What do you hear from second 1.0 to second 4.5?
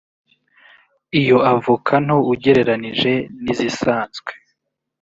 Iyo avoka nto ugereranije n’izisanzwe